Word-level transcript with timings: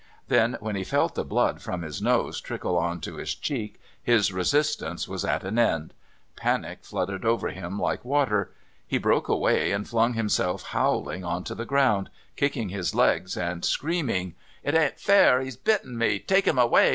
Then 0.29 0.57
when 0.61 0.75
he 0.75 0.83
felt 0.83 1.13
the 1.13 1.23
blood 1.23 1.61
from 1.61 1.83
his 1.83 2.01
nose 2.01 2.41
trickle 2.41 2.75
on 2.75 3.01
to 3.01 3.17
his 3.17 3.35
cheek 3.35 3.79
his 4.01 4.33
resistance 4.33 5.07
was 5.07 5.23
at 5.23 5.43
an 5.43 5.59
end; 5.59 5.93
panic 6.35 6.83
flooded 6.83 7.23
over 7.23 7.49
him 7.49 7.77
like 7.79 8.03
water. 8.03 8.51
He 8.87 8.97
broke 8.97 9.27
away 9.27 9.71
and 9.71 9.87
flung 9.87 10.13
himself 10.15 10.63
howling 10.63 11.23
on 11.23 11.43
to 11.43 11.53
the 11.53 11.65
ground, 11.65 12.09
kicking 12.35 12.69
his 12.69 12.95
legs 12.95 13.37
and 13.37 13.63
screaming: 13.63 14.33
"It 14.63 14.73
isn't 14.73 14.99
fair! 14.99 15.39
He's 15.39 15.55
bitten 15.55 15.99
me! 15.99 16.17
Take 16.17 16.47
him 16.47 16.57
away! 16.57 16.89